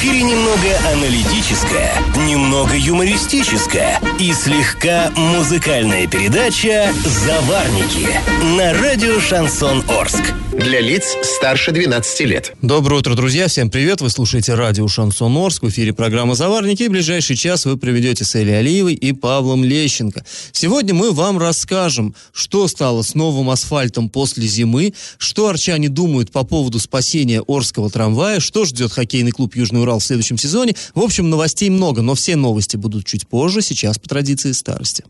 [0.00, 1.92] эфире немного аналитическая,
[2.26, 8.08] немного юмористическая и слегка музыкальная передача «Заварники»
[8.56, 10.32] на радио «Шансон Орск».
[10.52, 12.54] Для лиц старше 12 лет.
[12.60, 13.46] Доброе утро, друзья.
[13.46, 14.00] Всем привет.
[14.00, 15.62] Вы слушаете радио «Шансон Орск».
[15.62, 16.82] В эфире программа «Заварники».
[16.82, 20.24] И в ближайший час вы проведете с Элей Алиевой и Павлом Лещенко.
[20.50, 26.42] Сегодня мы вам расскажем, что стало с новым асфальтом после зимы, что арчане думают по
[26.42, 30.74] поводу спасения Орского трамвая, что ждет хоккейный клуб «Южный Урал» в следующем сезоне.
[30.96, 35.04] В общем, новостей много, но все новости будут чуть позже, сейчас по традиции старости.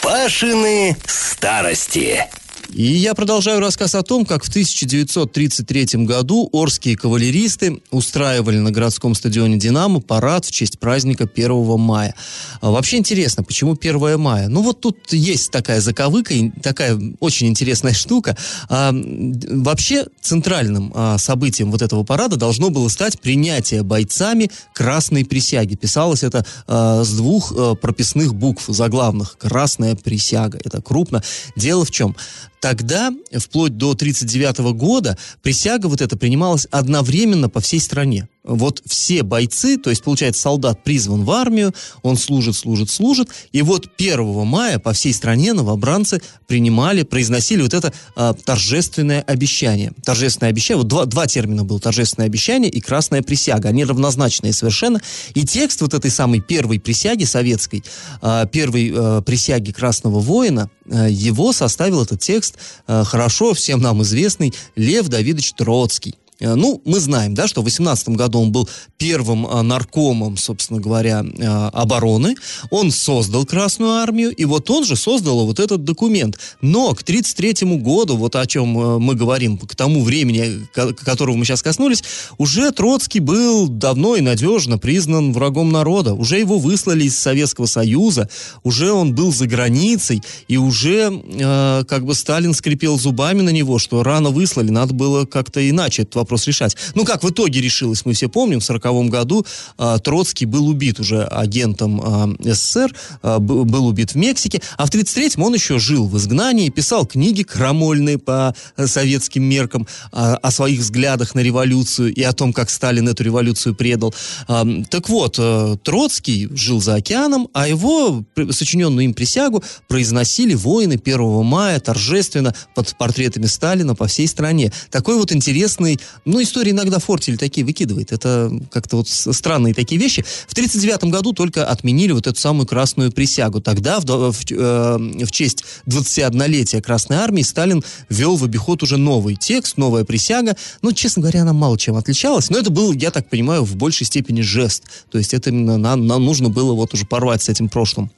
[0.00, 2.28] Пашины старости.
[2.72, 9.16] И я продолжаю рассказ о том, как в 1933 году орские кавалеристы устраивали на городском
[9.16, 12.14] стадионе «Динамо» парад в честь праздника 1 мая.
[12.60, 14.48] А вообще интересно, почему 1 мая?
[14.48, 18.36] Ну вот тут есть такая заковыка, такая очень интересная штука.
[18.68, 25.74] А, вообще центральным а, событием вот этого парада должно было стать принятие бойцами красной присяги.
[25.74, 29.36] Писалось это с двух прописных букв заглавных.
[29.38, 30.60] Красная присяга.
[30.64, 31.22] Это крупно.
[31.56, 32.14] Дело в чем?
[32.60, 39.22] Тогда, вплоть до 1939 года, присяга вот эта принималась одновременно по всей стране вот все
[39.22, 44.46] бойцы, то есть, получается, солдат призван в армию, он служит, служит, служит, и вот 1
[44.46, 49.92] мая по всей стране новобранцы принимали, произносили вот это а, торжественное обещание.
[50.04, 55.00] Торжественное обещание, вот два, два термина было, торжественное обещание и красная присяга, они равнозначные совершенно,
[55.34, 57.84] и текст вот этой самой первой присяги советской,
[58.22, 64.02] а, первой а, присяги красного воина, а, его составил этот текст а, хорошо всем нам
[64.02, 66.14] известный Лев Давидович Троцкий.
[66.40, 70.80] Э, ну, мы знаем, да, что в 18 году он был первым а, наркомом, собственно
[70.80, 72.34] говоря, а, обороны.
[72.70, 76.38] Он создал Красную Армию, и вот он же создал вот этот документ.
[76.60, 81.44] Но к 1933 году, вот о чем э, мы говорим, к тому времени, которого мы
[81.44, 82.02] сейчас коснулись,
[82.38, 86.14] уже Троцкий был давно и надежно признан врагом народа.
[86.14, 88.28] Уже его выслали из Советского Союза,
[88.62, 93.78] уже он был за границей, и уже э, как бы Сталин скрипел зубами на него,
[93.78, 96.76] что рано выслали, надо было как-то иначе этот вопрос вопрос решать.
[96.94, 99.44] Ну, как в итоге решилось, мы все помним, в 1940 году
[99.78, 104.90] э, Троцкий был убит уже агентом э, СССР, э, был убит в Мексике, а в
[104.90, 110.80] 1933-м он еще жил в изгнании, писал книги крамольные по советским меркам э, о своих
[110.80, 114.14] взглядах на революцию и о том, как Сталин эту революцию предал.
[114.48, 121.00] Э, так вот, э, Троцкий жил за океаном, а его сочиненную им присягу произносили воины
[121.04, 124.72] 1 мая торжественно под портретами Сталина по всей стране.
[124.90, 128.12] Такой вот интересный ну, история иногда фортель такие выкидывает.
[128.12, 130.22] Это как-то вот странные такие вещи.
[130.22, 133.60] В 1939 году только отменили вот эту самую красную присягу.
[133.60, 139.36] Тогда, в, в, э, в честь 21-летия Красной Армии, Сталин ввел в обиход уже новый
[139.36, 140.56] текст, новая присяга.
[140.82, 142.50] Ну, честно говоря, она мало чем отличалась.
[142.50, 144.84] Но это был, я так понимаю, в большей степени жест.
[145.10, 148.10] То есть это именно нам, нам нужно было вот уже порвать с этим прошлым.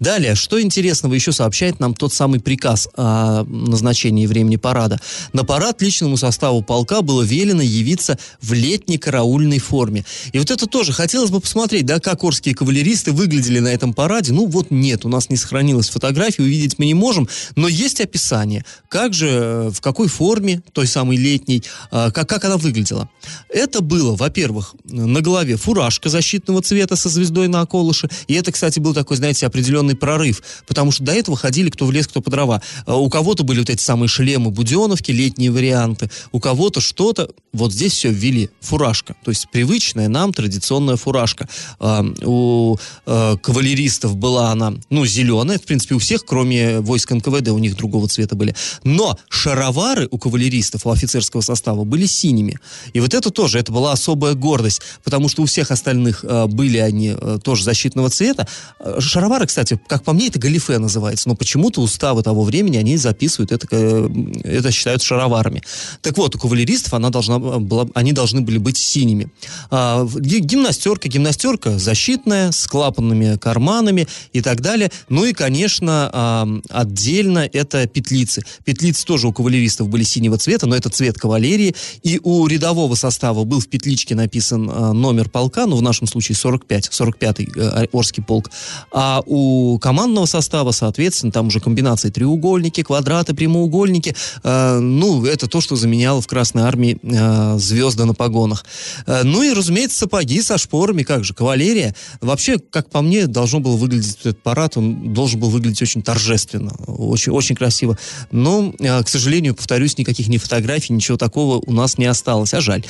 [0.00, 5.00] Далее, что интересного еще сообщает нам тот самый приказ о назначении времени парада.
[5.32, 10.04] На парад личному составу полка было велено явиться в летней караульной форме.
[10.32, 14.32] И вот это тоже хотелось бы посмотреть, да, как орские кавалеристы выглядели на этом параде.
[14.32, 18.64] Ну вот нет, у нас не сохранилось фотографии, увидеть мы не можем, но есть описание,
[18.88, 23.08] как же, э, в какой форме той самой летней, э, как, как она выглядела.
[23.48, 28.78] Это было, во-первых, на голове фуражка защитного цвета со звездой на околыше, и это, кстати,
[28.78, 32.28] был такой, знаете, определенный прорыв, потому что до этого ходили кто в лес, кто по
[32.28, 32.60] дрова.
[32.86, 37.30] А у кого-то были вот эти самые шлемы буденовки, летние варианты, у кого-то что-то.
[37.52, 38.50] Вот здесь все ввели.
[38.60, 41.48] Фуражка, то есть привычная нам традиционная фуражка.
[41.78, 42.76] А, у
[43.06, 47.76] а, кавалеристов была она, ну, зеленая, в принципе, у всех, кроме войск НКВД, у них
[47.76, 48.56] другого цвета были.
[48.82, 52.58] Но шаровары у кавалеристов, у офицерского состава были синими.
[52.92, 57.14] И вот это тоже, это была особая гордость, потому что у всех остальных были они
[57.44, 58.48] тоже защитного цвета.
[58.98, 62.96] Шаровары Шаровары, кстати, как по мне, это галифе называется, но почему-то уставы того времени, они
[62.96, 64.08] записывают это, э,
[64.44, 65.62] это считают шароварами.
[66.00, 69.28] Так вот, у кавалеристов она должна была, они должны были быть синими.
[69.70, 74.90] А, гимнастерка, гимнастерка защитная, с клапанными карманами и так далее.
[75.08, 78.42] Ну и, конечно, а, отдельно это петлицы.
[78.64, 81.74] Петлицы тоже у кавалеристов были синего цвета, но это цвет кавалерии.
[82.02, 86.36] И у рядового состава был в петличке написан а, номер полка, ну, в нашем случае
[86.36, 88.50] 45, 45-й э, Орский полк.
[88.92, 89.22] А
[89.80, 94.14] командного состава, соответственно, там уже комбинации треугольники, квадраты, прямоугольники.
[94.42, 98.64] Э, ну, это то, что заменяло в Красной Армии э, звезды на погонах.
[99.06, 101.94] Э, ну и, разумеется, сапоги со шпорами, как же, кавалерия.
[102.20, 106.72] Вообще, как по мне, должно было выглядеть этот парад, он должен был выглядеть очень торжественно,
[106.86, 107.98] очень, очень красиво.
[108.30, 112.60] Но, э, к сожалению, повторюсь, никаких ни фотографий, ничего такого у нас не осталось, а
[112.60, 112.84] жаль.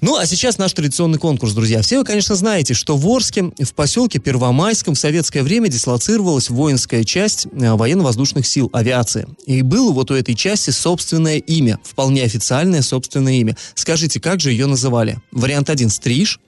[0.00, 1.82] Ну, а сейчас наш традиционный конкурс, друзья.
[1.82, 7.02] Все вы, конечно, знаете, что в Орске, в поселке Первомайском в советское время дислоцировалась воинская
[7.02, 9.26] часть э, военно-воздушных сил авиации.
[9.46, 13.56] И было вот у этой части собственное имя, вполне официальное собственное имя.
[13.74, 15.18] Скажите, как же ее называли?
[15.32, 16.38] Вариант 1– Стриж,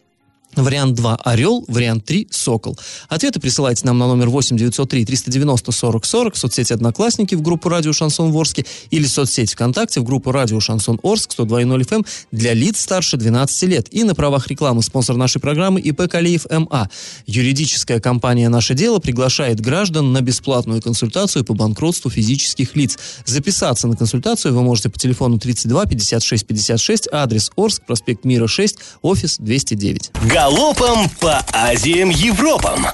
[0.56, 2.76] Вариант 2– Орел, вариант 3– Сокол.
[3.08, 7.68] Ответы присылайте нам на номер 8 903 390 40 40 в соцсети Одноклассники в группу
[7.68, 12.06] Радио Шансон Ворске или в соцсети ВКонтакте в группу Радио Шансон Орск 102.0 FM эм
[12.32, 13.88] для лиц старше 12 лет.
[13.92, 16.90] И на правах рекламы спонсор нашей программы ИП Калиев МА.
[17.26, 22.98] Юридическая компания «Наше дело» приглашает граждан на бесплатную консультацию по банкротству физических лиц.
[23.24, 28.78] Записаться на консультацию вы можете по телефону 32 56 56, адрес Орск, проспект Мира 6,
[29.02, 30.10] офис 209.
[30.40, 32.86] Галопом по Азиям Европам.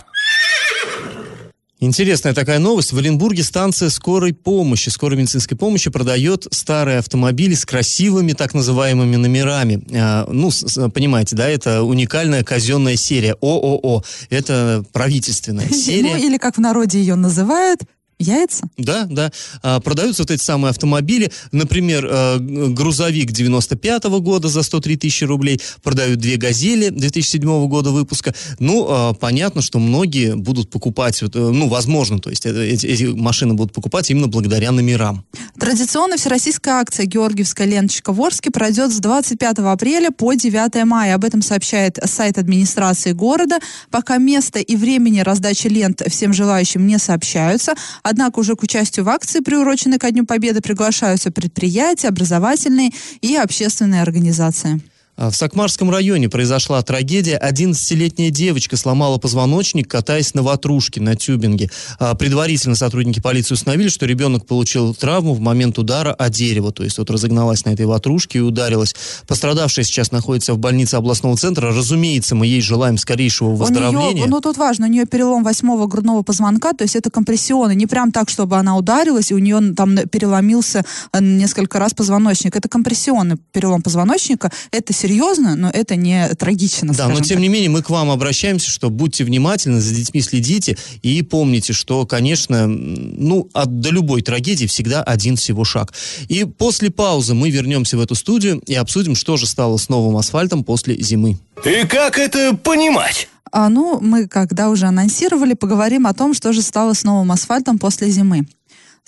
[1.79, 2.93] Интересная такая новость.
[2.93, 9.15] В Оренбурге станция скорой помощи, скорой медицинской помощи продает старые автомобили с красивыми так называемыми
[9.15, 9.81] номерами.
[9.95, 10.51] А, ну,
[10.91, 14.03] понимаете, да, это уникальная казенная серия ООО.
[14.29, 16.15] Это правительственная серия.
[16.15, 17.83] Ну, или как в народе ее называют,
[18.19, 18.65] Яйца?
[18.79, 19.31] Да, да.
[19.63, 21.31] А, продаются вот эти самые автомобили.
[21.53, 25.61] Например, а, грузовик 95 -го года за 103 тысячи рублей.
[25.83, 28.35] Продают две «Газели» 2007 года выпуска.
[28.59, 32.87] Ну, а, понятно, что многие будут покупать, вот, э, ну, возможно, то есть э, эти,
[32.87, 35.25] эти машины будут покупать именно благодаря номерам.
[35.59, 41.15] Традиционная всероссийская акция «Георгиевская ленточка в Орске» пройдет с 25 апреля по 9 мая.
[41.17, 43.59] Об этом сообщает сайт администрации города.
[43.91, 47.75] Пока место и времени раздачи лент всем желающим не сообщаются,
[48.09, 54.01] Однако уже к участию в акции, приуроченной ко Дню Победы, приглашаются предприятия, образовательные и общественные
[54.01, 54.81] организации.
[55.17, 57.41] А, в Сакмарском районе произошла трагедия.
[57.43, 61.71] 11-летняя девочка сломала позвоночник, катаясь на ватрушке на тюбинге.
[61.99, 66.71] А, предварительно сотрудники полиции установили, что ребенок получил травму в момент удара о дерево.
[66.71, 68.95] То есть вот разогналась на этой ватрушке и ударилась.
[69.27, 71.69] Пострадавшая сейчас находится в больнице областного центра.
[71.69, 74.13] Разумеется, мы ей желаем скорейшего выздоровления.
[74.13, 77.75] Нее, ну тут важно, у нее перелом восьмого грудного позвонка, то есть это компрессионы.
[77.75, 82.55] Не прям так, чтобы она ударилась, и у нее там переломился э, несколько раз позвоночник.
[82.55, 84.53] Это компрессионный перелом позвоночника.
[84.71, 86.93] Это серьезно, но это не трагично.
[86.93, 87.39] Да, но тем так.
[87.39, 92.07] не менее мы к вам обращаемся, что будьте внимательны, за детьми следите и помните, что,
[92.07, 95.93] конечно, ну, от, до любой трагедии всегда один всего шаг.
[96.29, 100.17] И после паузы мы вернемся в эту студию и обсудим, что же стало с новым
[100.17, 101.39] асфальтом после зимы.
[101.65, 103.29] И как это понимать?
[103.53, 107.79] А, ну, мы, когда уже анонсировали, поговорим о том, что же стало с новым асфальтом
[107.79, 108.47] после зимы.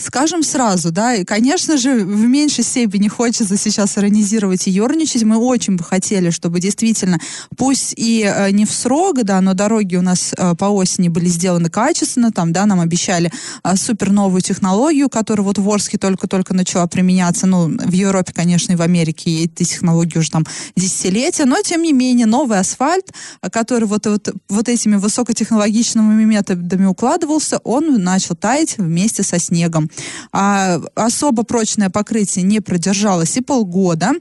[0.00, 5.24] Скажем сразу, да, и, конечно же, в меньшей степени хочется сейчас иронизировать и ерничать.
[5.24, 7.18] Мы очень бы хотели, чтобы действительно,
[7.56, 11.26] пусть и э, не в срок, да, но дороги у нас э, по осени были
[11.26, 13.32] сделаны качественно, там, да, нам обещали
[13.64, 18.74] э, супер новую технологию, которая вот в Орске только-только начала применяться, ну, в Европе, конечно,
[18.74, 20.46] и в Америке эти технологии уже там
[20.76, 23.12] десятилетия, но, тем не менее, новый асфальт,
[23.50, 29.87] который вот, вот, вот этими высокотехнологичными методами укладывался, он начал таять вместе со снегом.
[30.32, 34.12] А, особо прочное покрытие не продержалось и полгода.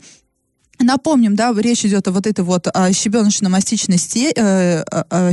[0.80, 5.32] Напомним, да, речь идет о вот этой вот а, щебеночно-мастичной сте, э, а, а.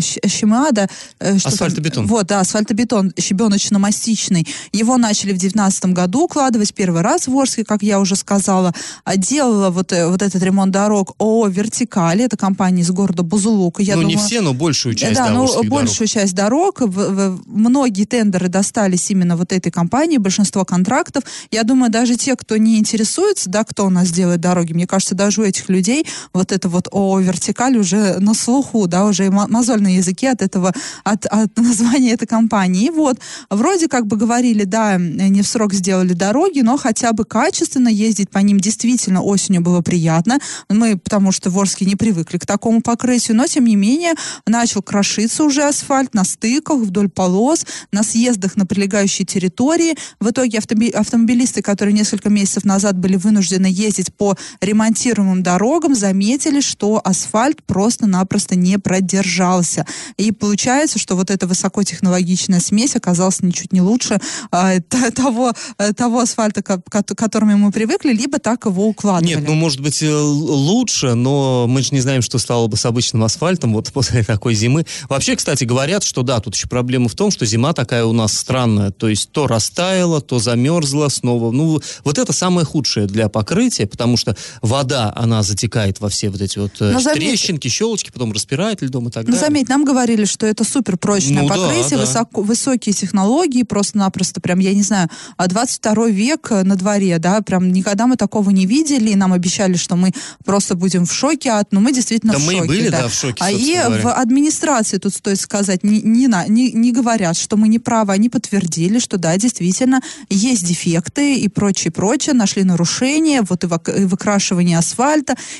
[1.20, 2.06] Э, асфальтобетон.
[2.06, 4.46] Вот, да, асфальтобетон щебеночно-мастичный.
[4.72, 8.72] Его начали в 2019 году укладывать первый раз в Орске, как я уже сказала.
[9.16, 12.24] Делала вот, э, вот этот ремонт дорог ООО «Вертикали».
[12.24, 13.82] Это компания из города Бузулука.
[13.82, 16.10] Я ну, думаю, не все, но большую часть, да, да ну, большую дорог.
[16.10, 16.80] часть дорог.
[16.80, 21.24] В, в, многие тендеры достались именно вот этой компании, большинство контрактов.
[21.50, 25.14] Я думаю, даже те, кто не интересуется, да, кто у нас делает дороги, мне кажется,
[25.14, 29.82] даже у этих людей вот это вот о вертикаль уже на слуху, да, уже мозоль
[29.82, 30.72] на языке от этого,
[31.04, 32.86] от, от названия этой компании.
[32.86, 33.18] И вот,
[33.50, 38.30] вроде как бы говорили, да, не в срок сделали дороги, но хотя бы качественно ездить
[38.30, 40.38] по ним действительно осенью было приятно.
[40.68, 44.14] Мы, потому что в Орске не привыкли к такому покрытию, но тем не менее
[44.46, 49.96] начал крошиться уже асфальт на стыках, вдоль полос, на съездах на прилегающей территории.
[50.20, 56.60] В итоге автомобилисты, которые несколько месяцев назад были вынуждены ездить по ремонтируемым ремонтируемым дорогам заметили,
[56.60, 59.86] что асфальт просто-напросто не продержался.
[60.16, 64.18] И получается, что вот эта высокотехнологичная смесь оказалась ничуть не лучше
[64.52, 64.80] э,
[65.14, 69.36] того, э, того асфальта, к, к которому мы привыкли, либо так его укладывали.
[69.36, 72.84] Нет, ну, может быть, э, лучше, но мы же не знаем, что стало бы с
[72.84, 74.84] обычным асфальтом вот после такой зимы.
[75.08, 78.32] Вообще, кстати, говорят, что да, тут еще проблема в том, что зима такая у нас
[78.32, 78.90] странная.
[78.90, 81.50] То есть то растаяла, то замерзла снова.
[81.50, 86.40] Ну, вот это самое худшее для покрытия, потому что вода она затекает во все вот
[86.40, 89.46] эти вот э, Но заметь- трещинки, щелочки, потом распирает льдом и так Ну, далее.
[89.46, 92.04] заметь, нам говорили, что это супер прочное Ну да, покрытие, да.
[92.04, 97.40] высоко- высокие технологии, просто-напросто, прям, я не знаю, а 22 век э, на дворе, да,
[97.42, 100.12] прям никогда мы такого не видели, и нам обещали, что мы
[100.44, 102.68] просто будем в шоке от, но мы действительно Да в мы шоке.
[102.68, 103.02] были, да.
[103.02, 104.02] да, в шоке, А и говоря.
[104.02, 108.28] в администрации, тут стоит сказать, не, не, не, не говорят, что мы не правы, они
[108.28, 113.66] подтвердили, что да, действительно, есть дефекты и прочее, прочее, нашли нарушения, вот и,
[114.00, 115.03] и выкрашивание асфальта,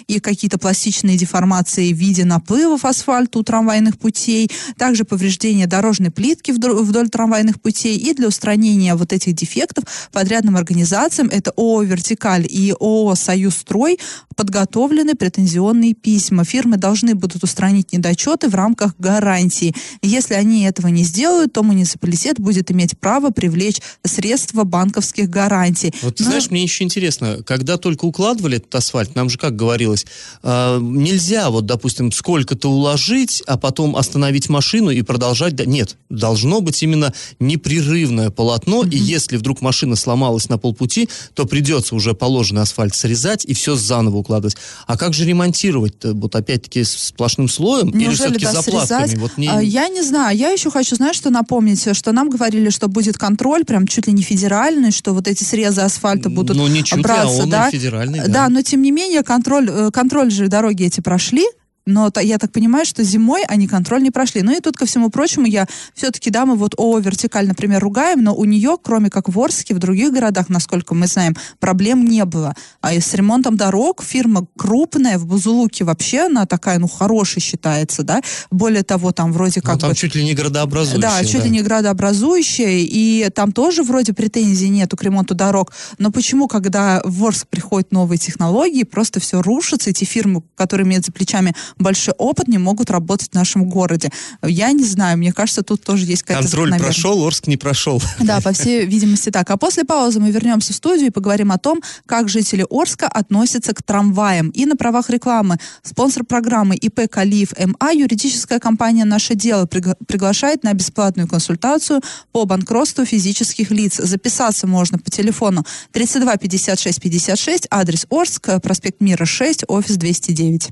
[0.07, 6.51] и какие-то пластичные деформации в виде наплывов асфальта у трамвайных путей, также повреждение дорожной плитки
[6.51, 12.47] вдоль, вдоль трамвайных путей, и для устранения вот этих дефектов подрядным организациям, это ООО «Вертикаль»
[12.49, 13.99] и ООО «Союзстрой»,
[14.37, 16.45] подготовлены претензионные письма.
[16.45, 19.75] Фирмы должны будут устранить недочеты в рамках гарантии.
[20.03, 25.95] Если они этого не сделают, то муниципалитет будет иметь право привлечь средства банковских гарантий.
[26.03, 30.07] Вот, Но- знаешь, мне еще интересно, когда только укладывали этот асфальт, нам же как говорилось,
[30.43, 35.55] э, нельзя вот, допустим, сколько-то уложить, а потом остановить машину и продолжать.
[35.57, 41.45] да- Нет, должно быть именно непрерывное полотно, и если вдруг машина сломалась на полпути, то
[41.47, 44.57] придется уже положенный асфальт срезать и все заново укладывать.
[44.87, 46.13] А как же ремонтировать-то?
[46.15, 47.91] Вот опять-таки с сплошным слоем?
[47.91, 49.01] или Неужели все-таки да, заплатками?
[49.07, 49.19] срезать?
[49.21, 50.37] Вот мне- А, Я не знаю.
[50.37, 54.13] Я еще хочу, знаешь, что напомнить, что нам говорили, что будет контроль, прям чуть ли
[54.13, 57.49] не федеральный, что вот эти срезы асфальта будут Ну, не чуть ли, а браться, он
[57.49, 57.71] и да?
[57.71, 58.29] федеральный, да.
[58.29, 61.45] Да, но тем не менее контроль, э, контроль же дороги эти прошли.
[61.87, 64.43] Но я так понимаю, что зимой они контроль не прошли.
[64.43, 68.23] Ну и тут, ко всему прочему, я все-таки, да, мы вот ООО «Вертикаль», например, ругаем,
[68.23, 72.25] но у нее, кроме как в Орске, в других городах, насколько мы знаем, проблем не
[72.25, 72.55] было.
[72.81, 78.03] А и с ремонтом дорог фирма крупная, в Бузулуке вообще она такая, ну, хорошая считается,
[78.03, 78.23] да.
[78.51, 79.97] Более того, там вроде Ну, как там бы...
[79.97, 81.01] чуть ли не градообразующее.
[81.03, 85.73] Да, чуть ли не градообразующее, и там тоже вроде претензий нету к ремонту дорог.
[85.99, 91.05] Но почему, когда в Орск приходят новые технологии, просто все рушится, эти фирмы, которые имеют
[91.05, 94.11] за плечами большой опыт, не могут работать в нашем городе?
[94.43, 98.03] Я не знаю, мне кажется, тут тоже есть какая-то Контроль прошел, Орск не прошел.
[98.21, 99.51] Да, по всей видимости так.
[99.51, 103.75] А после паузы мы вернемся в студию и поговорим о том, как жители Орска относятся
[103.75, 104.51] к трамваям.
[104.51, 110.65] И на правах рекламы спонсор программы ИП Калиев МА, юридическая компания «Наше дело» пригла- приглашает
[110.65, 112.01] на бесплатную консультацию
[112.33, 113.97] по банкротству физических лиц.
[113.97, 120.71] Записаться можно по телефону 32 56 56, адрес Орск, проспект Мира 6, офис 209.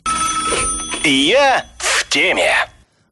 [1.04, 2.52] Я в теме.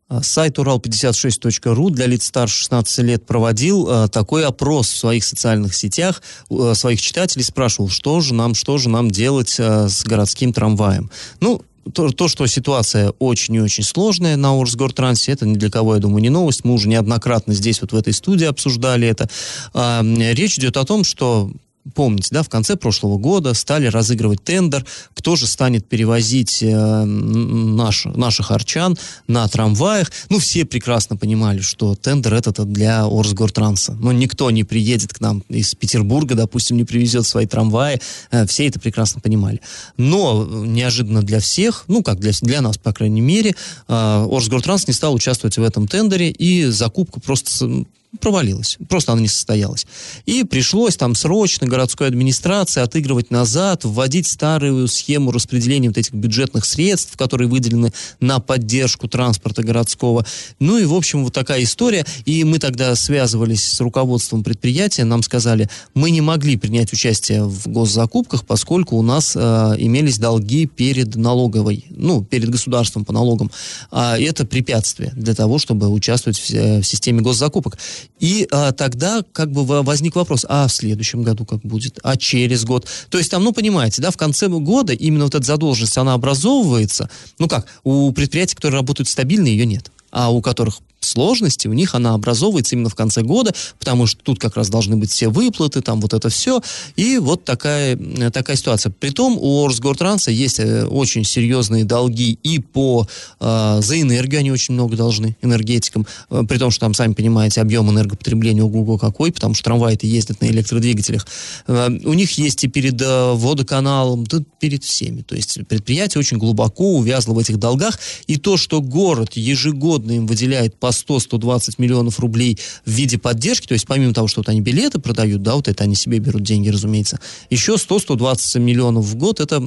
[0.08, 5.74] А, Сайт урал56.ру для лиц старше 16 лет проводил а, такой опрос в своих социальных
[5.74, 11.10] сетях, а, своих читателей спрашивал, что же нам, что же нам делать с городским трамваем.
[11.40, 15.94] Ну, то, то, что ситуация очень и очень сложная на Орсгортрансе, это ни для кого,
[15.94, 16.64] я думаю, не новость.
[16.64, 19.28] Мы уже неоднократно здесь, вот в этой студии обсуждали это.
[19.74, 21.50] М, речь идет о том, что
[21.94, 24.84] Помните, да, в конце прошлого года стали разыгрывать тендер,
[25.14, 30.12] кто же станет перевозить э, наш, наших арчан на трамваях.
[30.28, 33.94] Ну, все прекрасно понимали, что тендер этот для Орсгортранса.
[33.94, 37.98] Но никто не приедет к нам из Петербурга, допустим, не привезет свои трамваи.
[38.30, 39.62] Э, все это прекрасно понимали.
[39.96, 43.54] Но э, неожиданно для всех, ну, как для, для нас, по крайней мере,
[43.88, 47.86] э, Орсгортранс не стал участвовать в этом тендере, и закупка просто
[48.18, 48.76] провалилась.
[48.88, 49.86] Просто она не состоялась.
[50.26, 56.64] И пришлось там срочно городской администрации отыгрывать назад, вводить старую схему распределения вот этих бюджетных
[56.64, 60.26] средств, которые выделены на поддержку транспорта городского.
[60.58, 62.04] Ну и, в общем, вот такая история.
[62.24, 67.68] И мы тогда связывались с руководством предприятия, нам сказали, мы не могли принять участие в
[67.68, 73.50] госзакупках, поскольку у нас э, имелись долги перед налоговой, ну, перед государством по налогам.
[73.90, 77.78] А это препятствие для того, чтобы участвовать в, э, в системе госзакупок.
[78.18, 82.16] И а, тогда как бы во- возник вопрос, а в следующем году как будет, а
[82.16, 82.86] через год.
[83.08, 87.08] То есть там, ну, понимаете, да, в конце года именно вот эта задолженность, она образовывается.
[87.38, 89.90] Ну как, у предприятий, которые работают стабильно, ее нет.
[90.10, 94.38] А у которых сложности, у них она образовывается именно в конце года, потому что тут
[94.38, 96.60] как раз должны быть все выплаты, там вот это все.
[96.96, 98.92] И вот такая, э, такая ситуация.
[98.98, 103.06] Притом у Орсгортранса есть э, очень серьезные долги и по
[103.40, 107.60] э, за энергию они очень много должны энергетикам, э, при том, что там, сами понимаете,
[107.60, 111.26] объем энергопотребления ого какой, потому что трамваи-то ездят на электродвигателях.
[111.66, 115.22] Э, у них есть и перед э, водоканалом, да перед всеми.
[115.22, 120.26] То есть предприятие очень глубоко увязло в этих долгах, и то, что город ежегодно им
[120.26, 124.60] выделяет по 100-120 миллионов рублей в виде поддержки, то есть помимо того, что вот они
[124.60, 127.18] билеты продают, да, вот это они себе берут деньги, разумеется,
[127.50, 129.60] еще 100-120 миллионов в год это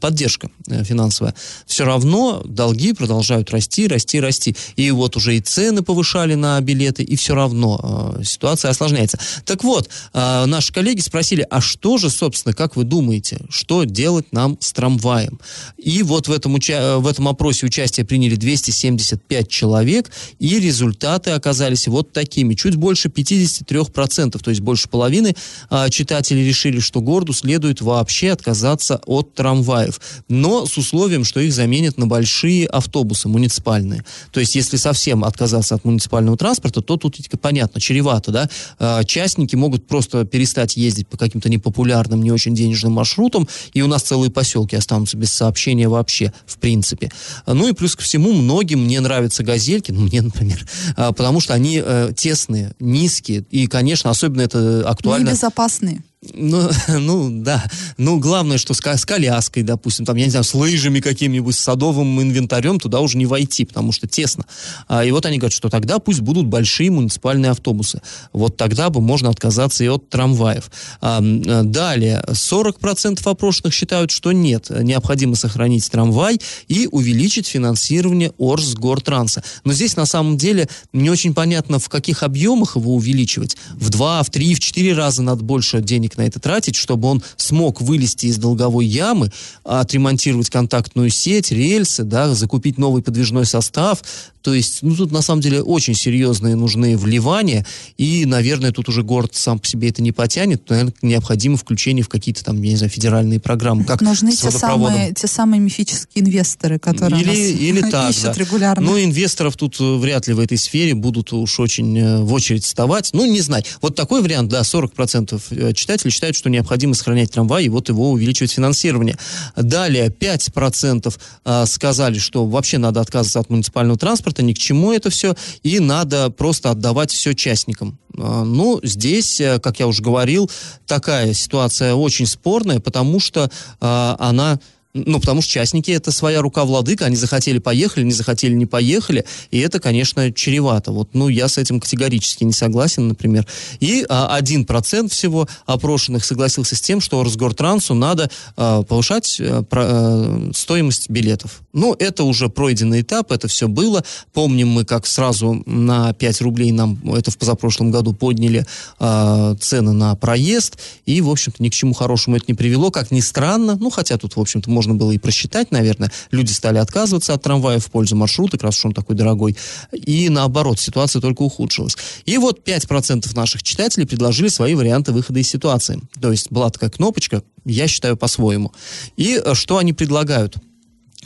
[0.00, 1.34] поддержка э, финансовая.
[1.66, 4.56] Все равно долги продолжают расти, расти, расти.
[4.76, 9.18] И вот уже и цены повышали на билеты, и все равно э, ситуация осложняется.
[9.44, 14.32] Так вот, э, наши коллеги спросили, а что же, собственно, как вы думаете, что делать
[14.32, 15.38] нам с трамваем?
[15.78, 21.86] И вот в этом, уча- в этом опросе участие приняли 275 человек, и результаты оказались
[21.88, 22.54] вот такими.
[22.54, 25.34] Чуть больше 53%, то есть больше половины
[25.70, 31.52] э, читателей решили, что городу следует вообще отказаться от трамваев, но с условием, что их
[31.52, 34.04] заменят на большие автобусы муниципальные.
[34.32, 39.56] То есть если совсем отказаться от муниципального транспорта, то тут понятно, чревато, да, э, частники
[39.56, 44.30] могут просто перестать ездить по каким-то непопулярным, не очень денежным маршрутам, и у нас целые
[44.30, 47.10] поселки останутся без сообщения вообще, в принципе.
[47.46, 50.53] Ну и плюс ко всему, многим не нравятся газельки, ну, мне, например,
[50.96, 55.28] а, потому что они э, тесные, низкие, и, конечно, особенно это актуально...
[55.28, 56.02] Небезопасные.
[56.32, 57.64] Ну, ну, да.
[57.98, 61.60] Ну, главное, что с, с коляской, допустим, там, я не знаю, с лыжами каким-нибудь, с
[61.60, 64.46] садовым инвентарем туда уже не войти, потому что тесно.
[64.88, 68.00] А, и вот они говорят, что тогда пусть будут большие муниципальные автобусы.
[68.32, 70.70] Вот тогда бы можно отказаться и от трамваев.
[71.00, 79.42] А, далее, 40% опрошенных считают, что нет, необходимо сохранить трамвай и увеличить финансирование Орсгортранса.
[79.64, 83.56] Но здесь, на самом деле, не очень понятно, в каких объемах его увеличивать.
[83.74, 87.22] В два, в три, в четыре раза надо больше денег на это тратить, чтобы он
[87.36, 89.30] смог вылезти из долговой ямы,
[89.64, 94.02] отремонтировать контактную сеть, рельсы, да, закупить новый подвижной состав,
[94.44, 97.64] то есть, ну, тут на самом деле очень серьезные нужны вливания,
[97.96, 102.10] и, наверное, тут уже город сам по себе это не потянет, наверное, необходимо включение в
[102.10, 103.84] какие-то там, я не знаю, федеральные программы.
[103.84, 108.32] Как Нужны те самые, те самые мифические инвесторы, которые или, нас или так, ищут да.
[108.34, 108.84] регулярно.
[108.84, 112.64] Ну, инвесторов тут э, вряд ли в этой сфере будут уж очень э, в очередь
[112.64, 113.14] вставать.
[113.14, 113.64] Ну, не знаю.
[113.80, 115.72] Вот такой вариант, да, 40% э,
[116.10, 119.18] читателей считают, что необходимо сохранять трамвай, и вот его увеличивать финансирование.
[119.56, 125.34] Далее, 5% сказали, что вообще надо отказываться от муниципального транспорта, ни к чему это все,
[125.62, 127.98] и надо просто отдавать все частникам.
[128.18, 130.50] А, ну, здесь, э, как я уже говорил,
[130.86, 134.60] такая ситуация очень спорная, потому что э, она
[134.94, 139.24] ну, потому что частники это своя рука владыка, они захотели поехали, не захотели не поехали,
[139.50, 140.92] и это, конечно, чревато.
[140.92, 143.46] Вот, ну, я с этим категорически не согласен, например.
[143.80, 149.82] И а, 1% всего опрошенных согласился с тем, что Росгортрансу надо а, повышать а, про,
[149.84, 151.63] а, стоимость билетов.
[151.74, 154.02] Ну, это уже пройденный этап, это все было.
[154.32, 158.66] Помним мы, как сразу на 5 рублей нам, это в позапрошлом году, подняли
[158.98, 163.10] а, цены на проезд, и, в общем-то, ни к чему хорошему это не привело, как
[163.10, 166.10] ни странно, ну, хотя тут, в общем-то, можно можно было и просчитать, наверное.
[166.30, 169.56] Люди стали отказываться от трамвая в пользу маршрута, как раз уж он такой дорогой.
[169.92, 171.96] И наоборот, ситуация только ухудшилась.
[172.24, 176.00] И вот 5% наших читателей предложили свои варианты выхода из ситуации.
[176.20, 178.72] То есть была такая кнопочка, я считаю по-своему.
[179.16, 180.56] И э, что они предлагают?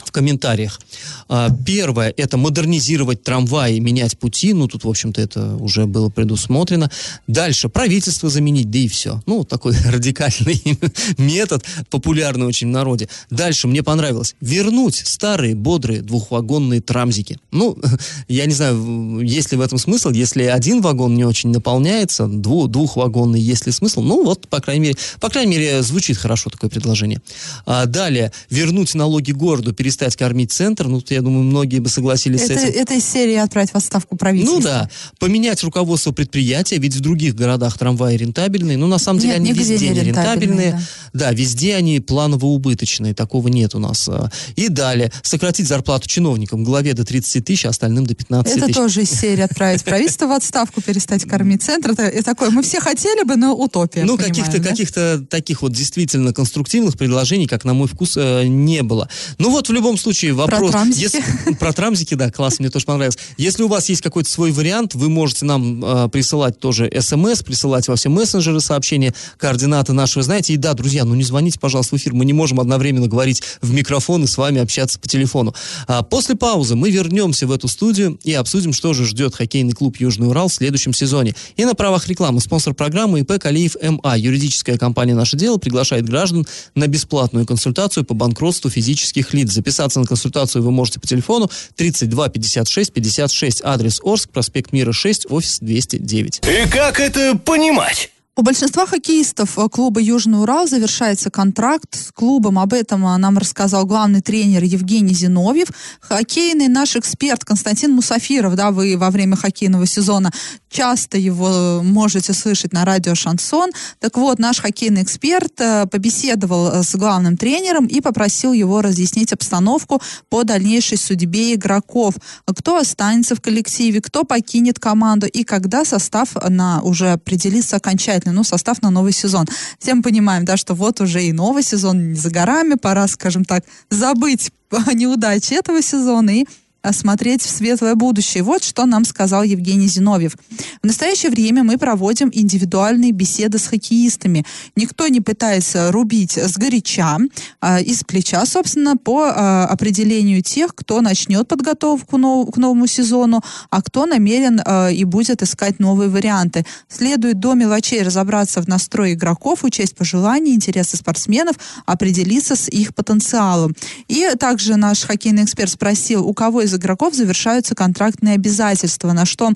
[0.09, 0.81] В комментариях.
[1.27, 4.53] А, первое– это модернизировать трамваи, менять пути.
[4.53, 6.89] Ну, тут, в общем-то, это уже было предусмотрено.
[7.27, 9.21] Дальше– правительство заменить, да и все.
[9.27, 10.61] Ну, такой радикальный
[11.19, 13.07] метод, популярный очень в народе.
[13.29, 14.35] Дальше мне понравилось.
[14.41, 17.37] Вернуть старые, бодрые двухвагонные трамзики.
[17.51, 17.77] Ну,
[18.27, 20.09] я не знаю, есть ли в этом смысл.
[20.09, 24.01] Если один вагон не очень наполняется, дву, двухвагонный есть ли смысл?
[24.01, 27.21] Ну, вот, по крайней мере, по крайней мере, звучит хорошо такое предложение.
[27.67, 32.41] А, далее– вернуть налоги городу, перестать перестать кормить центр, ну, я думаю, многие бы согласились
[32.41, 32.81] это, с этим.
[32.81, 34.57] Это из серии отправить в отставку правительства.
[34.57, 39.37] Ну да, поменять руководство предприятия, ведь в других городах трамваи рентабельные, но на самом деле
[39.39, 40.71] Нет, они везде не рентабельные.
[41.13, 41.25] Да.
[41.25, 44.09] да, везде они планово-убыточные, такого нет у нас.
[44.55, 48.71] И далее, сократить зарплату чиновникам, главе до 30 тысяч, а остальным до 15 это тысяч.
[48.71, 51.91] Это тоже из серии отправить правительство в отставку, перестать кормить центр.
[51.91, 54.03] Это такое, мы все хотели бы, но утопия.
[54.03, 54.69] Ну, каких-то да?
[54.69, 54.89] каких
[55.29, 59.09] таких вот действительно конструктивных предложений, как на мой вкус, э, не было.
[59.37, 61.01] Ну вот в любом случае вопрос про трамзики.
[61.01, 63.19] Если, про трамзики, да, класс, мне тоже понравился.
[63.37, 67.87] Если у вас есть какой-то свой вариант, вы можете нам э, присылать тоже смс, присылать
[67.87, 70.53] во все мессенджеры сообщения, координаты наши, знаете.
[70.53, 72.13] И да, друзья, ну не звоните, пожалуйста, в эфир.
[72.13, 75.55] Мы не можем одновременно говорить в микрофон и с вами общаться по телефону.
[75.87, 79.97] А после паузы мы вернемся в эту студию и обсудим, что же ждет хоккейный клуб
[79.97, 81.35] Южный Урал в следующем сезоне.
[81.55, 84.17] И на правах рекламы спонсор программы ИП Калиев МА.
[84.17, 89.51] Юридическая компания «Наше дело» приглашает граждан на бесплатную консультацию по банкротству физических лиц.
[89.69, 95.27] Записаться на консультацию вы можете по телефону 32 56 56, адрес Орск, проспект Мира 6,
[95.29, 96.41] офис 209.
[96.43, 98.09] И как это понимать?
[98.39, 102.57] У большинства хоккеистов э, клуба «Южный Урал» завершается контракт с клубом.
[102.57, 105.67] Об этом э, нам рассказал главный тренер Евгений Зиновьев.
[105.99, 110.31] Хоккейный наш эксперт Константин Мусафиров, да, вы во время хоккейного сезона
[110.69, 113.71] часто его можете слышать на радио «Шансон».
[113.99, 120.01] Так вот, наш хоккейный эксперт э, побеседовал с главным тренером и попросил его разъяснить обстановку
[120.29, 122.13] по дальнейшей судьбе игроков.
[122.45, 128.43] Кто останется в коллективе, кто покинет команду и когда состав на уже определится окончательно ну,
[128.43, 129.45] состав на новый сезон.
[129.79, 133.45] Все мы понимаем, да, что вот уже и новый сезон не за горами, пора, скажем
[133.45, 134.51] так, забыть
[134.87, 136.45] о неудаче этого сезона и
[136.91, 138.43] смотреть в светлое будущее.
[138.43, 140.35] Вот что нам сказал Евгений Зиновьев.
[140.81, 144.45] В настоящее время мы проводим индивидуальные беседы с хоккеистами.
[144.75, 147.17] Никто не пытается рубить с горяча,
[147.61, 149.29] э, из плеча, собственно, по э,
[149.65, 155.41] определению тех, кто начнет подготовку нов- к новому сезону, а кто намерен э, и будет
[155.41, 156.65] искать новые варианты.
[156.87, 163.75] Следует до мелочей разобраться в настрое игроков, учесть пожелания, интересы спортсменов, определиться с их потенциалом.
[164.07, 169.51] И также наш хоккейный эксперт спросил, у кого из игроков завершаются контрактные обязательства, на что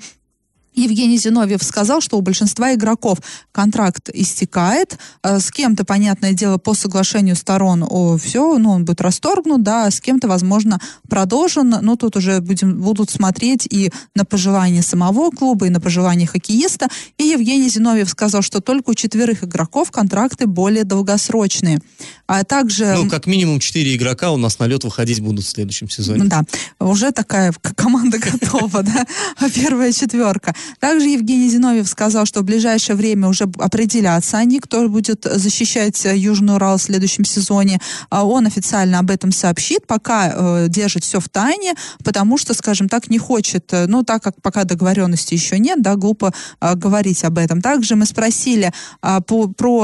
[0.73, 3.19] Евгений Зиновьев сказал, что у большинства игроков
[3.51, 9.01] контракт истекает, э, с кем-то, понятное дело, по соглашению сторон о, все, ну, он будет
[9.01, 14.81] расторгнут, да, с кем-то, возможно, продолжен, но тут уже будем, будут смотреть и на пожелания
[14.81, 16.87] самого клуба, и на пожелания хоккеиста.
[17.17, 21.79] И Евгений Зиновьев сказал, что только у четверых игроков контракты более долгосрочные.
[22.27, 22.93] А также...
[22.95, 26.25] Ну, как минимум четыре игрока у нас на лед выходить будут в следующем сезоне.
[26.25, 26.43] Да,
[26.79, 29.05] уже такая команда готова, да,
[29.53, 30.55] первая четверка.
[30.79, 36.17] Также Евгений Зиновьев сказал, что в ближайшее время уже определятся они, кто будет защищать э,
[36.17, 37.79] Южный Урал в следующем сезоне.
[38.09, 41.73] А он официально об этом сообщит, пока э, держит все в тайне,
[42.03, 45.95] потому что, скажем так, не хочет, э, ну, так как пока договоренности еще нет, да,
[45.95, 47.61] глупо говорить об этом.
[47.61, 48.71] Также мы спросили
[49.01, 49.81] э, по, про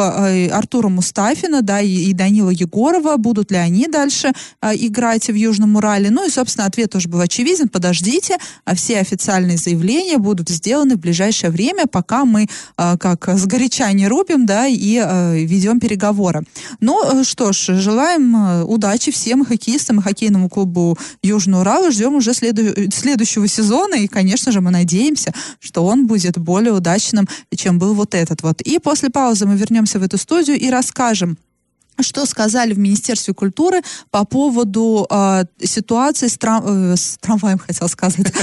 [0.52, 6.10] Артура Мустафина, да, и, Данила Егорова, будут ли они дальше играть в Южном Урале.
[6.10, 7.70] Ну и, собственно, ответ тоже был очевиден.
[7.70, 13.28] Подождите, а все официальные заявления будут сделаны сделаны в ближайшее время, пока мы э, как
[13.38, 16.44] сгоряча не рубим, да, и э, ведем переговоры.
[16.80, 21.90] Ну, э, что ж, желаем э, удачи всем хоккеистам и хоккейному клубу Южный Урал.
[21.90, 27.28] Ждем уже следу- следующего сезона, и, конечно же, мы надеемся, что он будет более удачным,
[27.56, 28.62] чем был вот этот вот.
[28.62, 31.38] И после паузы мы вернемся в эту студию и расскажем,
[32.04, 33.82] что сказали в Министерстве культуры
[34.12, 38.20] по поводу э, ситуации с, трам, э, с трамваем, хотел сказать.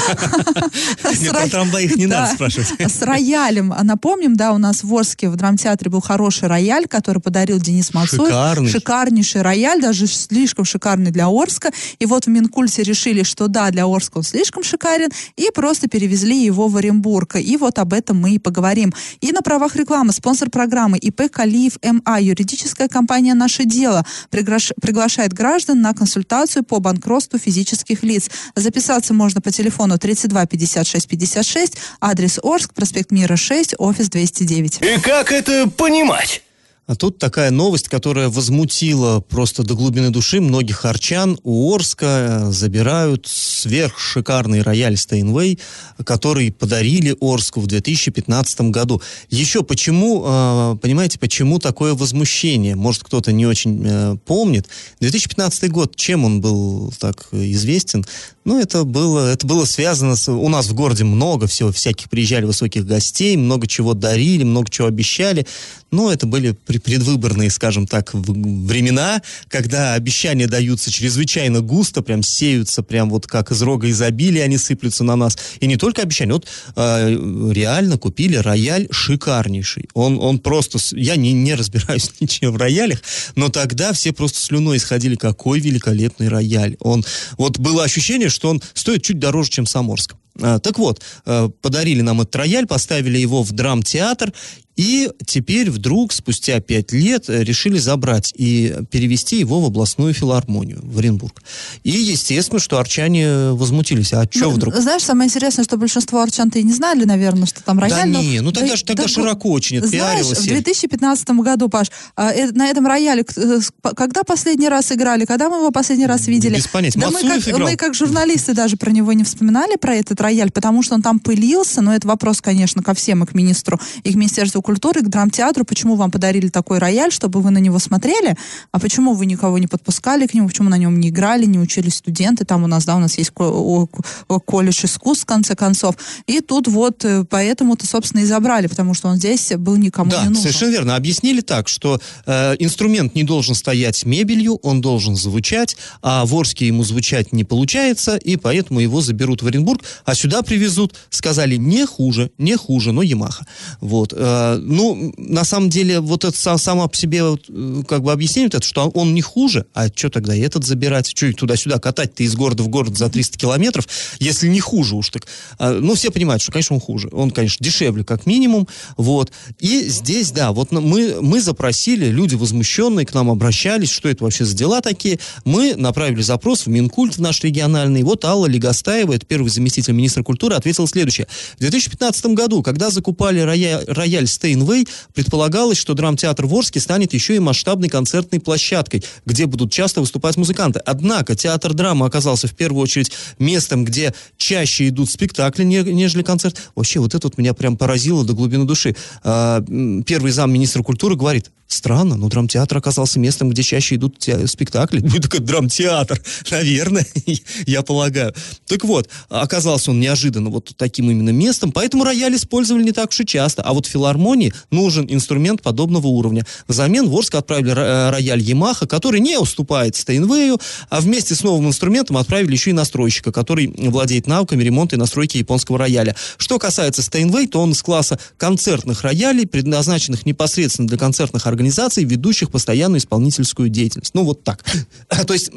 [1.20, 2.68] Нет, про трамвай их не надо спрашивать.
[2.92, 3.74] С роялем.
[3.82, 8.28] Напомним, да, у нас в Орске в драмтеатре был хороший рояль, который подарил Денис Мацуев.
[8.28, 8.70] Шикарный.
[8.70, 11.70] Шикарнейший рояль, даже слишком шикарный для Орска.
[11.98, 16.44] И вот в Минкульте решили, что да, для Орска он слишком шикарен, и просто перевезли
[16.44, 17.36] его в Оренбург.
[17.36, 18.92] И вот об этом мы и поговорим.
[19.20, 24.72] И на правах рекламы спонсор программы ИП Калиев МА, юридическая компания «Наше дело» приглаш...
[24.82, 28.28] приглашает граждан на консультацию по банкротству физических лиц.
[28.56, 34.82] Записаться можно по телефону 32 56 56, адрес Орск, проспект Мира 6, офис 209.
[34.82, 36.42] И как это понимать?
[36.86, 41.36] А тут такая новость, которая возмутила просто до глубины души многих арчан.
[41.42, 42.06] У Орска
[42.46, 45.58] э, забирают сверхшикарный рояль Стейнвей,
[46.04, 49.02] который подарили Орску в 2015 году.
[49.30, 52.76] Еще почему, э, понимаете, почему такое возмущение?
[52.76, 54.68] Может, кто-то не очень э, помнит.
[55.00, 58.04] 2015 год, чем он был так известен?
[58.46, 60.30] Ну, это было, это было связано с...
[60.30, 64.86] У нас в городе много всего, всяких приезжали высоких гостей, много чего дарили, много чего
[64.86, 65.44] обещали.
[65.90, 73.10] Но это были предвыборные, скажем так, времена, когда обещания даются чрезвычайно густо, прям сеются, прям
[73.10, 75.36] вот как из рога изобилия они сыплются на нас.
[75.58, 76.34] И не только обещания.
[76.34, 79.88] Вот э, реально купили рояль шикарнейший.
[79.94, 80.78] Он, он просто...
[80.92, 83.02] Я не, не разбираюсь ничего в роялях,
[83.34, 86.76] но тогда все просто слюной исходили, какой великолепный рояль.
[86.78, 87.04] Он...
[87.38, 90.14] Вот было ощущение, что он стоит чуть дороже, чем Саморск.
[90.40, 94.32] А, так вот, э, подарили нам этот рояль, поставили его в драмтеатр,
[94.76, 100.80] и теперь вдруг, спустя пять лет, э, решили забрать и перевести его в областную филармонию
[100.82, 101.42] в Оренбург.
[101.82, 104.12] И, естественно, что арчане возмутились.
[104.12, 104.74] А что Ну, вдруг?
[104.76, 108.00] Знаешь, самое интересное, что большинство арчан-то и не знали, наверное, что там рояль.
[108.12, 110.38] Да но- не, ну тогда, ж- тогда да, широко очень Знаешь, отпиарилось.
[110.40, 113.60] в 2015 году, Паш, а, э, на этом рояле, э,
[113.96, 116.56] когда последний раз играли, когда мы его последний раз видели?
[116.56, 117.00] Без понятия.
[117.00, 117.68] Да мы Мацуев как, играл.
[117.70, 121.18] мы как журналисты даже про него не вспоминали, про этот рояль, потому что он там
[121.18, 125.08] пылился, но это вопрос, конечно, ко всем, и к министру, и к Министерству культуры, к
[125.08, 128.36] драмтеатру, почему вам подарили такой рояль, чтобы вы на него смотрели,
[128.72, 131.94] а почему вы никого не подпускали к нему, почему на нем не играли, не учились
[131.94, 135.94] студенты, там у нас, да, у нас есть колледж искусств, в конце концов.
[136.26, 140.22] И тут вот э, поэтому-то, собственно, и забрали, потому что он здесь был никому да,
[140.22, 140.42] не нужен.
[140.42, 140.96] совершенно верно.
[140.96, 146.66] Объяснили так, что э, инструмент не должен стоять мебелью, он должен звучать, а в Орске
[146.66, 151.86] ему звучать не получается, и поэтому его заберут в Оренбург, а сюда привезут, сказали, не
[151.86, 153.46] хуже, не хуже, но Ямаха.
[153.80, 154.12] Вот.
[154.16, 158.48] Э, ну, на самом деле, вот это само по себе вот, э, как бы объяснение,
[158.48, 161.08] это, что он не хуже, а что тогда этот забирать?
[161.08, 163.88] Что туда-сюда катать-то из города в город за 300 километров,
[164.18, 165.26] если не хуже уж так.
[165.58, 167.08] Э, ну, все понимают, что, конечно, он хуже.
[167.12, 168.68] Он, конечно, дешевле, как минимум.
[168.96, 169.32] Вот.
[169.60, 174.44] И здесь, да, вот мы, мы запросили, люди возмущенные к нам обращались, что это вообще
[174.44, 175.18] за дела такие.
[175.44, 178.02] Мы направили запрос в Минкульт наш региональный.
[178.02, 181.26] Вот Алла Легостаева, это первый заместитель министра культуры, ответила следующее.
[181.56, 187.40] В 2015 году, когда закупали рояль, рояль Стейнвей, предполагалось, что драмтеатр Ворске станет еще и
[187.40, 190.78] масштабной концертной площадкой, где будут часто выступать музыканты.
[190.86, 196.62] Однако театр драмы оказался в первую очередь местом, где чаще идут спектакли, нежели концерт.
[196.76, 198.94] Вообще, вот это вот меня прям поразило до глубины души.
[199.24, 199.64] А,
[200.06, 205.00] первый зам министра культуры говорит, Странно, но драмтеатр оказался местом, где чаще идут те, спектакли.
[205.16, 207.06] Ну, такой драмтеатр, наверное,
[207.66, 208.34] я полагаю.
[208.66, 213.20] Так вот, оказался он неожиданно вот таким именно местом, поэтому рояль использовали не так уж
[213.20, 213.62] и часто.
[213.62, 216.44] А вот филармонии нужен инструмент подобного уровня.
[216.68, 220.58] Взамен в Орск отправили э, рояль Ямаха, который не уступает Стейнвею,
[220.90, 225.38] а вместе с новым инструментом отправили еще и настройщика, который владеет навыками ремонта и настройки
[225.38, 226.14] японского рояля.
[226.36, 232.04] Что касается Стейнвей, то он из класса концертных роялей, предназначенных непосредственно для концертных организаций, организаций,
[232.04, 234.14] ведущих постоянную исполнительскую деятельность.
[234.14, 234.64] Ну, вот так.
[235.26, 235.50] То есть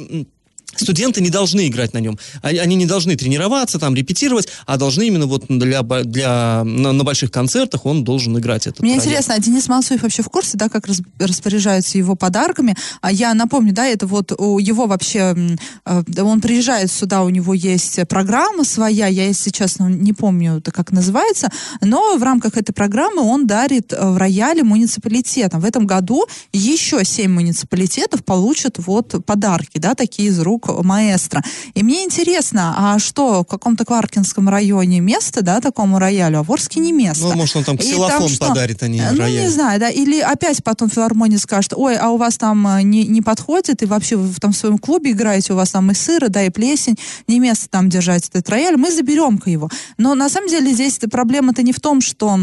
[0.75, 2.17] студенты не должны играть на нем.
[2.41, 7.32] Они не должны тренироваться, там, репетировать, а должны именно вот для, для, на, на больших
[7.32, 9.05] концертах он должен играть этот Мне проект.
[9.05, 10.86] интересно, а Денис Малцуев вообще в курсе, да, как
[11.19, 12.75] распоряжаются его подарками?
[13.01, 17.53] А я напомню, да, это вот у его вообще, э, он приезжает сюда, у него
[17.53, 21.49] есть программа своя, я, если честно, не помню, это как называется,
[21.82, 25.62] но в рамках этой программы он дарит э, в рояле муниципалитетам.
[25.62, 31.43] В этом году еще семь муниципалитетов получат вот подарки, да, такие из рук маэстро.
[31.74, 36.52] И мне интересно, а что, в каком-то Кваркинском районе место, да, такому роялю, а в
[36.52, 37.28] Орске не место.
[37.28, 39.43] Ну, может, он там ксилофон там подарит, а не ну, рояль.
[39.43, 43.06] не знаю, да, или опять потом филармония скажет, ой, а у вас там э, не,
[43.06, 46.30] не подходит, и вообще вы там в своем клубе играете, у вас там и сыро,
[46.30, 49.69] да, и плесень, не место там держать этот рояль, мы заберем-ка его.
[49.98, 52.39] Но на самом деле здесь проблема-то не в том, что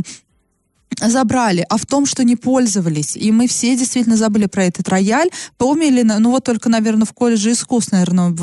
[1.01, 3.17] забрали, а в том, что не пользовались.
[3.17, 5.29] И мы все действительно забыли про этот рояль.
[5.59, 8.35] Помнили, ну вот только, наверное, в колледже искусств, наверное,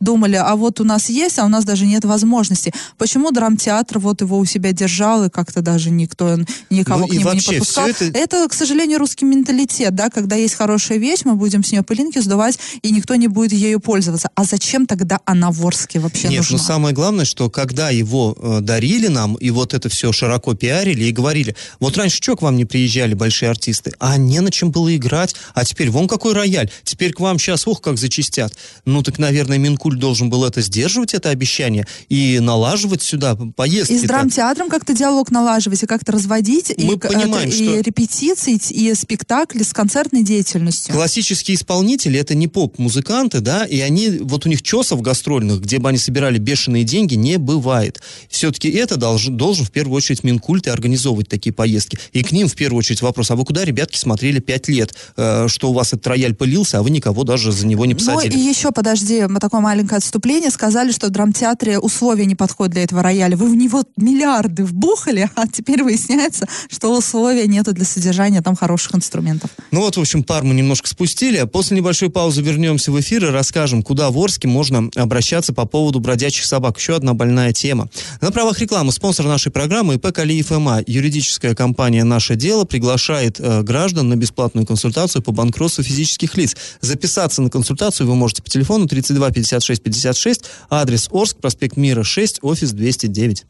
[0.00, 2.72] думали, а вот у нас есть, а у нас даже нет возможности.
[2.98, 6.38] Почему драмтеатр вот его у себя держал, и как-то даже никто,
[6.70, 7.88] никого ну, к нему не подпускал?
[7.88, 8.04] Это...
[8.04, 12.18] это, к сожалению, русский менталитет, да, когда есть хорошая вещь, мы будем с нее пылинки
[12.18, 14.30] сдувать, и никто не будет ею пользоваться.
[14.34, 16.58] А зачем тогда она в Орске вообще Нет, нужна?
[16.58, 21.04] ну самое главное, что когда его э, дарили нам, и вот это все широко пиарили,
[21.04, 23.92] и говорили, вот раньше что к вам не приезжали большие артисты?
[23.98, 25.34] А не на чем было играть.
[25.54, 26.70] А теперь вон какой рояль.
[26.84, 28.54] Теперь к вам сейчас, ох, как зачистят.
[28.84, 33.94] Ну так, наверное, Минкульт должен был это сдерживать, это обещание, и налаживать сюда поездки.
[33.94, 36.72] И с драмтеатром как-то диалог налаживать, и как-то разводить.
[36.76, 37.64] Мы и, понимаем, это, что...
[37.64, 40.94] И репетиции, и спектакли с концертной деятельностью.
[40.94, 45.88] Классические исполнители, это не поп-музыканты, да, и они, вот у них чесов гастрольных, где бы
[45.88, 48.00] они собирали бешеные деньги, не бывает.
[48.28, 51.91] Все-таки это должен, должен в первую очередь Минкульт и организовывать такие поездки.
[52.12, 55.48] И к ним в первую очередь вопрос, а вы куда, ребятки, смотрели пять лет, э,
[55.48, 58.34] что у вас этот рояль пылился, а вы никого даже за него не посадили?
[58.34, 60.50] Ну и еще, подожди, такое маленькое отступление.
[60.50, 63.36] Сказали, что в драмтеатре условия не подходят для этого рояля.
[63.36, 68.94] Вы в него миллиарды вбухали, а теперь выясняется, что условия нету для содержания там хороших
[68.94, 69.50] инструментов.
[69.70, 71.38] Ну вот, в общем, пар мы немножко спустили.
[71.38, 75.66] А после небольшой паузы вернемся в эфир и расскажем, куда в Орске можно обращаться по
[75.66, 76.78] поводу бродячих собак.
[76.78, 77.88] Еще одна больная тема.
[78.20, 83.62] На правах рекламы спонсор нашей программы ИП Калиев МА, юридическая компания «Наше дело» приглашает э,
[83.62, 86.56] граждан на бесплатную консультацию по банкротству физических лиц.
[86.80, 92.38] Записаться на консультацию вы можете по телефону 32 56 56, адрес Орск, проспект Мира 6,
[92.42, 93.44] офис 209.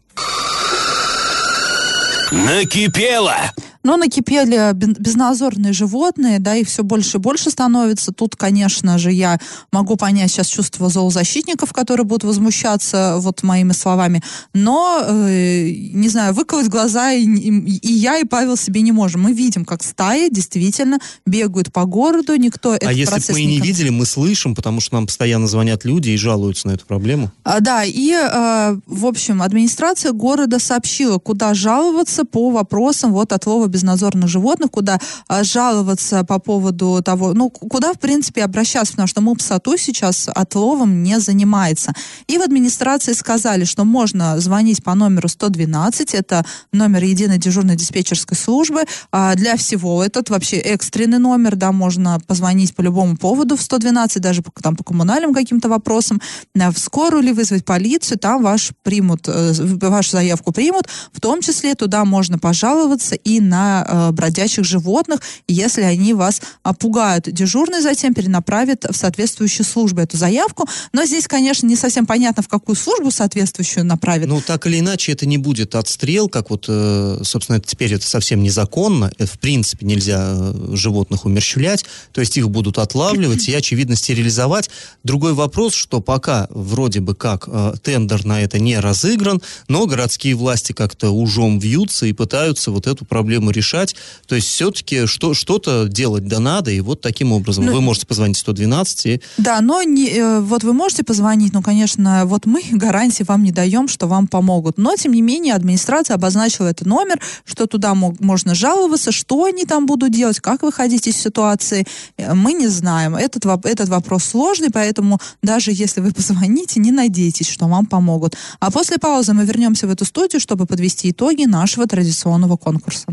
[2.32, 3.52] Накипело!
[3.84, 8.12] Но накипели безназорные животные, да, их все больше и больше становится.
[8.12, 9.38] Тут, конечно же, я
[9.72, 14.22] могу понять сейчас чувство зоозащитников, которые будут возмущаться вот моими словами.
[14.54, 19.22] Но, э, не знаю, выколоть глаза и, и, и я, и Павел себе не можем.
[19.22, 23.60] Мы видим, как стаи действительно бегают по городу, никто А если бы мы и не
[23.60, 27.32] видели, мы слышим, потому что нам постоянно звонят люди и жалуются на эту проблему.
[27.42, 33.32] А, да, и, э, в общем, администрация города сообщила, куда жаловаться обращаться по вопросам вот
[33.32, 39.08] отлова безнадзорных животных, куда а, жаловаться по поводу того, ну, куда, в принципе, обращаться, потому
[39.08, 41.92] что МУПСАТУ сейчас отловом не занимается.
[42.30, 48.36] И в администрации сказали, что можно звонить по номеру 112, это номер единой дежурной диспетчерской
[48.36, 53.62] службы, а для всего этот вообще экстренный номер, да, можно позвонить по любому поводу в
[53.62, 56.20] 112, даже по, там, по коммунальным каким-то вопросам,
[56.54, 59.52] в скорую или вызвать полицию, там ваш примут, э,
[59.88, 65.80] вашу заявку примут, в том числе туда можно пожаловаться и на э, бродячих животных, если
[65.80, 66.42] они вас
[66.78, 67.24] пугают.
[67.24, 72.48] Дежурный затем перенаправит в соответствующую службу эту заявку, но здесь, конечно, не совсем понятно, в
[72.48, 74.28] какую службу соответствующую направит.
[74.28, 78.42] Ну, так или иначе, это не будет отстрел, как вот, э, собственно, теперь это совсем
[78.42, 84.68] незаконно, в принципе нельзя животных умерщвлять, то есть их будут отлавливать и, очевидно, стерилизовать.
[85.02, 87.48] Другой вопрос, что пока вроде бы как
[87.82, 93.04] тендер на это не разыгран, но городские власти как-то ужом вьются и пытаются вот эту
[93.04, 93.94] проблему решать.
[94.26, 98.06] То есть все-таки что, что-то делать да надо, и вот таким образом ну, вы можете
[98.06, 99.20] позвонить 112 и...
[99.38, 103.52] Да, но не, э, вот вы можете позвонить, но, конечно, вот мы гарантии вам не
[103.52, 104.78] даем, что вам помогут.
[104.78, 109.64] Но, тем не менее, администрация обозначила этот номер, что туда мог, можно жаловаться, что они
[109.64, 111.86] там будут делать, как выходить из ситуации,
[112.16, 113.14] э, мы не знаем.
[113.14, 118.36] Этот, этот вопрос сложный, поэтому даже если вы позвоните, не надейтесь, что вам помогут.
[118.60, 123.04] А после паузы мы вернемся в эту студию, чтобы подвести итоги нашего традиционного конкурса.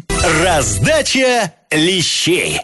[0.41, 2.61] Раздача лещей.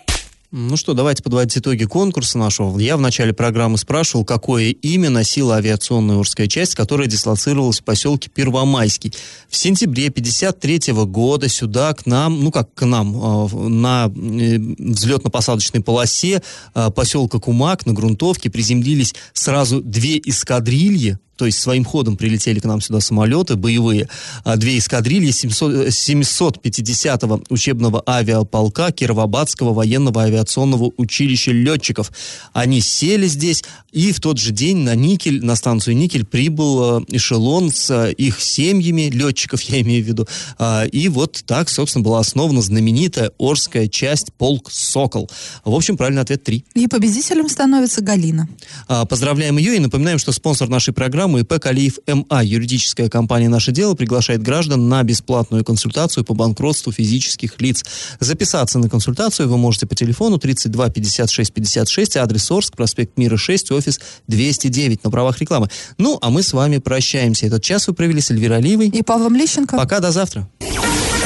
[0.58, 2.80] Ну что, давайте подводить итоги конкурса нашего.
[2.80, 8.30] Я в начале программы спрашивал, какое имя носила авиационная Урская часть, которая дислоцировалась в поселке
[8.30, 9.14] Первомайский.
[9.50, 15.84] В сентябре 53 года сюда к нам, ну как к нам, а, на э, взлетно-посадочной
[15.84, 16.42] полосе
[16.74, 22.66] а, поселка Кумак на грунтовке приземлились сразу две эскадрильи то есть своим ходом прилетели к
[22.66, 24.10] нам сюда самолеты боевые,
[24.44, 32.12] а две эскадрильи 750-го учебного авиаполка Кировобадского военного авиационного училища летчиков.
[32.54, 37.02] Они сели здесь, и в тот же день на Никель, на станцию Никель прибыл э,
[37.10, 42.04] эшелон с э, их семьями, летчиков я имею в виду, а, и вот так, собственно,
[42.04, 45.30] была основана знаменитая Орская часть полк «Сокол».
[45.64, 46.66] В общем, правильный ответ 3.
[46.76, 48.48] И победителем становится Галина.
[48.88, 52.44] А, поздравляем ее и напоминаем, что спонсор нашей программы программу ИП Калиев МА.
[52.44, 57.84] Юридическая компания «Наше дело» приглашает граждан на бесплатную консультацию по банкротству физических лиц.
[58.20, 63.72] Записаться на консультацию вы можете по телефону 32 56 56, адрес Орск, проспект Мира 6,
[63.72, 65.70] офис 209 на правах рекламы.
[65.98, 67.48] Ну, а мы с вами прощаемся.
[67.48, 68.90] Этот час вы провели с Эльвирой Алиевой.
[68.90, 69.78] И Павлом Лещенко.
[69.78, 70.48] Пока, до завтра.